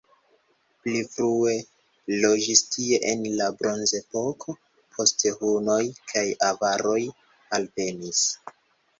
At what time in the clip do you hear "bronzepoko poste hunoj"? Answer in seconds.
3.59-5.83